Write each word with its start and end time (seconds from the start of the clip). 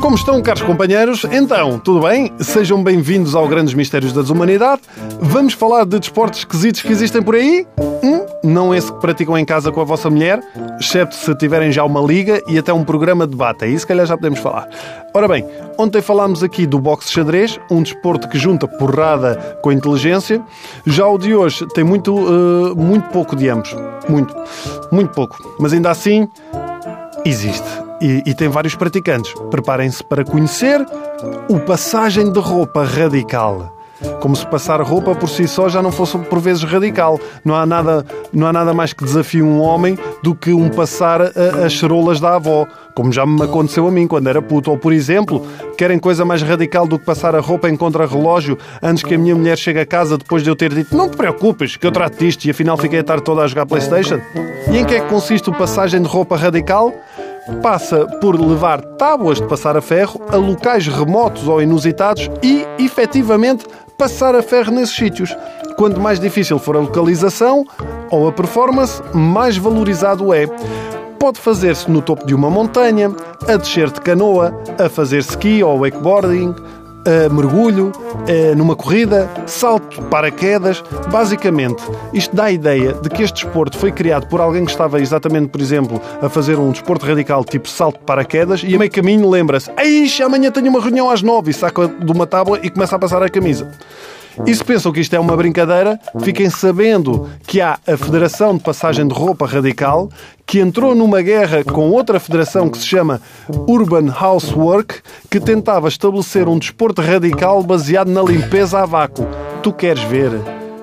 Como 0.00 0.14
estão, 0.16 0.40
caros 0.40 0.62
companheiros? 0.62 1.24
Então, 1.24 1.78
tudo 1.78 2.00
bem? 2.00 2.32
Sejam 2.38 2.82
bem-vindos 2.82 3.34
ao 3.34 3.46
Grandes 3.46 3.74
Mistérios 3.74 4.12
da 4.12 4.22
Desumanidade. 4.22 4.82
Vamos 5.20 5.52
falar 5.52 5.84
de 5.84 5.98
desportos 5.98 6.40
esquisitos 6.40 6.80
que 6.80 6.90
existem 6.92 7.22
por 7.22 7.34
aí? 7.34 7.66
Hum? 8.02 8.25
Não 8.42 8.74
esse 8.74 8.92
que 8.92 9.00
praticam 9.00 9.36
em 9.36 9.44
casa 9.44 9.72
com 9.72 9.80
a 9.80 9.84
vossa 9.84 10.08
mulher, 10.08 10.40
excepto 10.78 11.14
se 11.14 11.34
tiverem 11.36 11.72
já 11.72 11.84
uma 11.84 12.00
liga 12.00 12.40
e 12.48 12.58
até 12.58 12.72
um 12.72 12.84
programa 12.84 13.26
de 13.26 13.32
debate. 13.32 13.64
Aí, 13.64 13.78
se 13.78 13.86
calhar, 13.86 14.06
já 14.06 14.16
podemos 14.16 14.38
falar. 14.38 14.68
Ora 15.12 15.26
bem, 15.26 15.46
ontem 15.78 16.00
falámos 16.00 16.42
aqui 16.42 16.66
do 16.66 16.78
boxe 16.78 17.12
xadrez, 17.12 17.58
um 17.70 17.82
desporto 17.82 18.28
que 18.28 18.38
junta 18.38 18.68
porrada 18.68 19.58
com 19.62 19.72
inteligência. 19.72 20.42
Já 20.84 21.06
o 21.06 21.18
de 21.18 21.34
hoje 21.34 21.66
tem 21.74 21.82
muito, 21.82 22.14
uh, 22.14 22.76
muito 22.76 23.08
pouco 23.10 23.34
de 23.34 23.48
ambos. 23.48 23.74
Muito, 24.08 24.34
muito 24.92 25.12
pouco. 25.12 25.36
Mas 25.58 25.72
ainda 25.72 25.90
assim, 25.90 26.28
existe 27.24 27.86
e, 28.00 28.22
e 28.26 28.34
tem 28.34 28.48
vários 28.48 28.74
praticantes. 28.74 29.32
Preparem-se 29.50 30.02
para 30.04 30.24
conhecer 30.24 30.84
o 31.48 31.58
passagem 31.60 32.30
de 32.30 32.38
roupa 32.38 32.84
radical. 32.84 33.75
Como 34.26 34.34
se 34.34 34.44
passar 34.44 34.82
roupa 34.82 35.14
por 35.14 35.28
si 35.28 35.46
só 35.46 35.68
já 35.68 35.80
não 35.80 35.92
fosse 35.92 36.18
por 36.18 36.40
vezes 36.40 36.64
radical. 36.64 37.20
Não 37.44 37.54
há 37.54 37.64
nada, 37.64 38.04
não 38.32 38.48
há 38.48 38.52
nada 38.52 38.74
mais 38.74 38.92
que 38.92 39.04
desafie 39.04 39.40
um 39.40 39.60
homem 39.60 39.96
do 40.20 40.34
que 40.34 40.52
um 40.52 40.68
passar 40.68 41.22
as 41.64 41.72
charolas 41.72 42.18
da 42.18 42.34
avó. 42.34 42.66
Como 42.92 43.12
já 43.12 43.24
me 43.24 43.40
aconteceu 43.44 43.86
a 43.86 43.90
mim 43.92 44.08
quando 44.08 44.26
era 44.26 44.42
puto. 44.42 44.72
Ou, 44.72 44.76
por 44.76 44.92
exemplo, 44.92 45.46
querem 45.78 45.96
coisa 45.96 46.24
mais 46.24 46.42
radical 46.42 46.88
do 46.88 46.98
que 46.98 47.04
passar 47.04 47.36
a 47.36 47.40
roupa 47.40 47.70
em 47.70 47.76
contra-relógio 47.76 48.58
antes 48.82 49.04
que 49.04 49.14
a 49.14 49.18
minha 49.18 49.36
mulher 49.36 49.56
chegue 49.56 49.78
a 49.78 49.86
casa 49.86 50.18
depois 50.18 50.42
de 50.42 50.50
eu 50.50 50.56
ter 50.56 50.74
dito 50.74 50.96
não 50.96 51.08
te 51.08 51.16
preocupes, 51.16 51.76
que 51.76 51.86
eu 51.86 51.92
trato 51.92 52.18
disto 52.18 52.46
e 52.46 52.50
afinal 52.50 52.76
fiquei 52.76 52.98
a 52.98 53.04
tarde 53.04 53.22
toda 53.22 53.42
a 53.42 53.46
jogar 53.46 53.64
Playstation? 53.64 54.18
E 54.68 54.76
em 54.76 54.84
que 54.84 54.96
é 54.96 55.00
que 55.02 55.08
consiste 55.08 55.48
o 55.50 55.52
passagem 55.52 56.02
de 56.02 56.08
roupa 56.08 56.36
radical? 56.36 56.92
Passa 57.62 58.06
por 58.20 58.38
levar 58.40 58.80
tábuas 58.80 59.40
de 59.40 59.46
passar 59.46 59.76
a 59.76 59.80
ferro 59.80 60.20
a 60.28 60.36
locais 60.36 60.86
remotos 60.86 61.46
ou 61.48 61.62
inusitados 61.62 62.28
e, 62.42 62.66
efetivamente, 62.78 63.66
passar 63.96 64.34
a 64.34 64.42
ferro 64.42 64.72
nesses 64.72 64.94
sítios. 64.94 65.36
Quanto 65.76 66.00
mais 66.00 66.18
difícil 66.18 66.58
for 66.58 66.76
a 66.76 66.80
localização 66.80 67.64
ou 68.10 68.28
a 68.28 68.32
performance, 68.32 69.02
mais 69.14 69.56
valorizado 69.56 70.32
é. 70.32 70.46
Pode 71.18 71.38
fazer-se 71.38 71.90
no 71.90 72.02
topo 72.02 72.26
de 72.26 72.34
uma 72.34 72.50
montanha, 72.50 73.10
a 73.48 73.56
descer 73.56 73.90
de 73.90 74.00
canoa, 74.00 74.54
a 74.78 74.88
fazer 74.88 75.18
ski 75.18 75.62
ou 75.62 75.80
wakeboarding, 75.80 76.54
uh, 77.06 77.32
mergulho, 77.32 77.92
uh, 77.92 78.56
numa 78.56 78.74
corrida, 78.74 79.30
salto, 79.46 80.02
paraquedas. 80.02 80.82
Basicamente, 81.10 81.82
isto 82.12 82.34
dá 82.34 82.44
a 82.44 82.52
ideia 82.52 82.92
de 82.94 83.08
que 83.08 83.22
este 83.22 83.44
desporto 83.44 83.78
foi 83.78 83.92
criado 83.92 84.26
por 84.26 84.40
alguém 84.40 84.64
que 84.64 84.70
estava 84.70 85.00
exatamente, 85.00 85.48
por 85.48 85.60
exemplo, 85.60 86.00
a 86.20 86.28
fazer 86.28 86.58
um 86.58 86.70
desporto 86.70 87.06
radical 87.06 87.44
tipo 87.44 87.68
salto 87.68 87.98
de 87.98 88.04
paraquedas 88.04 88.62
e 88.66 88.74
a 88.74 88.78
meio 88.78 88.90
caminho 88.90 89.28
lembra-se: 89.28 89.70
Eixe, 89.78 90.22
amanhã 90.22 90.50
tenho 90.50 90.68
uma 90.68 90.80
reunião 90.80 91.08
às 91.10 91.22
nove 91.22 91.50
e 91.50 91.54
saca 91.54 91.88
de 91.88 92.12
uma 92.12 92.26
tábua 92.26 92.58
e 92.62 92.70
começa 92.70 92.96
a 92.96 92.98
passar 92.98 93.22
a 93.22 93.28
camisa. 93.28 93.70
E 94.44 94.54
se 94.54 94.64
pensam 94.64 94.92
que 94.92 95.00
isto 95.00 95.14
é 95.14 95.20
uma 95.20 95.36
brincadeira, 95.36 95.98
fiquem 96.20 96.50
sabendo 96.50 97.28
que 97.46 97.60
há 97.60 97.78
a 97.86 97.96
Federação 97.96 98.56
de 98.56 98.62
Passagem 98.62 99.06
de 99.06 99.14
Roupa 99.14 99.46
Radical, 99.46 100.10
que 100.44 100.58
entrou 100.58 100.94
numa 100.94 101.22
guerra 101.22 101.64
com 101.64 101.90
outra 101.90 102.20
federação 102.20 102.68
que 102.68 102.78
se 102.78 102.86
chama 102.86 103.20
Urban 103.68 104.12
Housework, 104.20 104.96
que 105.30 105.40
tentava 105.40 105.88
estabelecer 105.88 106.48
um 106.48 106.58
desporto 106.58 107.00
radical 107.00 107.62
baseado 107.62 108.08
na 108.08 108.22
limpeza 108.22 108.80
a 108.80 108.86
vácuo. 108.86 109.26
Tu 109.62 109.72
queres 109.72 110.02
ver 110.04 110.32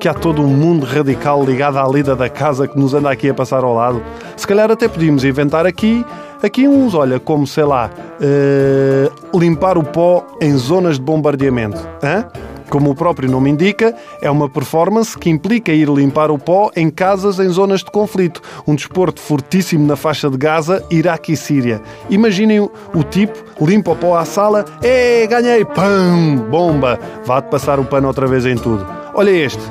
que 0.00 0.08
há 0.08 0.14
todo 0.14 0.42
um 0.42 0.48
mundo 0.48 0.84
radical 0.86 1.44
ligado 1.44 1.78
à 1.78 1.88
lida 1.88 2.16
da 2.16 2.28
casa 2.28 2.66
que 2.66 2.78
nos 2.78 2.94
anda 2.94 3.10
aqui 3.10 3.28
a 3.28 3.34
passar 3.34 3.62
ao 3.62 3.74
lado? 3.74 4.02
Se 4.36 4.46
calhar 4.46 4.70
até 4.70 4.88
podíamos 4.88 5.24
inventar 5.24 5.66
aqui 5.66 6.04
Aqui 6.44 6.68
uns, 6.68 6.92
olha, 6.92 7.18
como 7.18 7.46
sei 7.46 7.64
lá, 7.64 7.90
uh, 8.20 9.38
limpar 9.38 9.78
o 9.78 9.82
pó 9.82 10.26
em 10.42 10.54
zonas 10.58 10.96
de 10.96 11.02
bombardeamento. 11.02 11.80
Hã? 12.02 12.26
Como 12.74 12.90
o 12.90 12.94
próprio 12.96 13.30
nome 13.30 13.50
indica, 13.50 13.94
é 14.20 14.28
uma 14.28 14.48
performance 14.48 15.16
que 15.16 15.30
implica 15.30 15.70
ir 15.70 15.88
limpar 15.88 16.28
o 16.32 16.36
pó 16.36 16.72
em 16.74 16.90
casas 16.90 17.38
em 17.38 17.48
zonas 17.48 17.84
de 17.84 17.90
conflito. 17.92 18.42
Um 18.66 18.74
desporto 18.74 19.20
fortíssimo 19.20 19.86
na 19.86 19.94
faixa 19.94 20.28
de 20.28 20.36
Gaza, 20.36 20.84
Iraque 20.90 21.34
e 21.34 21.36
Síria. 21.36 21.80
Imaginem 22.10 22.58
o 22.58 23.04
tipo, 23.08 23.38
limpa 23.60 23.92
o 23.92 23.96
pó 23.96 24.16
à 24.16 24.24
sala, 24.24 24.64
é, 24.82 25.24
ganhei, 25.28 25.64
pam, 25.64 26.34
bomba, 26.50 26.98
vá-te 27.24 27.48
passar 27.48 27.78
o 27.78 27.84
pano 27.84 28.08
outra 28.08 28.26
vez 28.26 28.44
em 28.44 28.56
tudo. 28.56 28.84
Olha 29.14 29.30
este, 29.30 29.62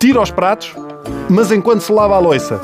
tira 0.00 0.20
os 0.20 0.32
pratos, 0.32 0.74
mas 1.30 1.52
enquanto 1.52 1.82
se 1.82 1.92
lava 1.92 2.16
a 2.16 2.18
loiça. 2.18 2.60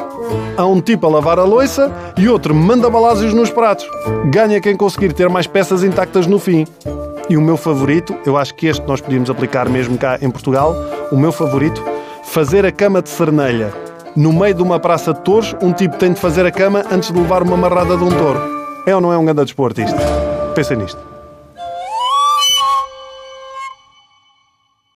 Há 0.56 0.66
um 0.66 0.80
tipo 0.80 1.06
a 1.06 1.08
lavar 1.08 1.38
a 1.38 1.44
loiça 1.44 1.94
e 2.16 2.28
outro 2.28 2.52
manda 2.52 2.90
balásios 2.90 3.32
nos 3.32 3.48
pratos. 3.48 3.88
Ganha 4.32 4.60
quem 4.60 4.76
conseguir 4.76 5.12
ter 5.12 5.28
mais 5.28 5.46
peças 5.46 5.84
intactas 5.84 6.26
no 6.26 6.40
fim. 6.40 6.66
E 7.30 7.36
o 7.36 7.42
meu 7.42 7.58
favorito, 7.58 8.16
eu 8.24 8.38
acho 8.38 8.54
que 8.54 8.66
este 8.66 8.86
nós 8.86 9.02
podíamos 9.02 9.28
aplicar 9.28 9.68
mesmo 9.68 9.98
cá 9.98 10.18
em 10.22 10.30
Portugal, 10.30 10.74
o 11.12 11.16
meu 11.16 11.30
favorito, 11.30 11.84
fazer 12.24 12.64
a 12.64 12.72
cama 12.72 13.02
de 13.02 13.10
cernelha. 13.10 13.70
No 14.16 14.32
meio 14.32 14.54
de 14.54 14.62
uma 14.62 14.80
praça 14.80 15.12
de 15.12 15.20
touros, 15.20 15.54
um 15.60 15.70
tipo 15.70 15.98
tem 15.98 16.14
de 16.14 16.20
fazer 16.20 16.46
a 16.46 16.50
cama 16.50 16.84
antes 16.90 17.12
de 17.12 17.18
levar 17.18 17.42
uma 17.42 17.56
marrada 17.56 17.98
de 17.98 18.02
um 18.02 18.08
touro. 18.08 18.40
É 18.86 18.94
ou 18.94 19.00
não 19.00 19.12
é 19.12 19.18
um 19.18 19.26
grande 19.26 19.44
desporto 19.44 19.78
isto? 19.80 19.98
Pensa 20.54 20.74
nisto. 20.74 21.17